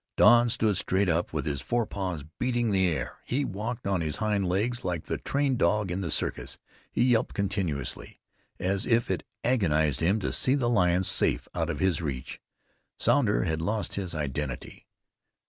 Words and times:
Don 0.17 0.49
stood 0.49 0.77
straight 0.77 1.09
up, 1.09 1.31
with 1.31 1.45
his 1.45 1.61
forepaws 1.61 2.23
beating 2.39 2.71
the 2.71 2.87
air; 2.87 3.19
he 3.23 3.45
walked 3.45 3.85
on 3.85 4.01
his 4.01 4.15
hind 4.15 4.49
legs 4.49 4.83
like 4.83 5.03
the 5.03 5.19
trained 5.19 5.59
dog 5.59 5.91
in 5.91 6.01
the 6.01 6.09
circus; 6.09 6.57
he 6.91 7.03
yelped 7.03 7.35
continuously, 7.35 8.19
as 8.59 8.87
if 8.87 9.11
it 9.11 9.21
agonized 9.43 9.99
him 9.99 10.19
to 10.19 10.33
see 10.33 10.55
the 10.55 10.69
lion 10.71 11.03
safe 11.03 11.47
out 11.53 11.69
of 11.69 11.77
his 11.77 12.01
reach. 12.01 12.41
Sounder 12.97 13.43
had 13.43 13.61
lost 13.61 13.93
his 13.93 14.15
identity. 14.15 14.87